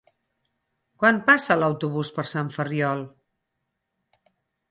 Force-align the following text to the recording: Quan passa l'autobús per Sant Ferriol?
Quan 1.01 1.19
passa 1.27 1.57
l'autobús 1.63 2.09
per 2.17 2.25
Sant 2.33 2.49
Ferriol? 2.57 3.05